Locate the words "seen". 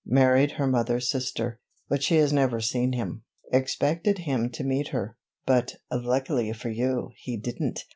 2.59-2.93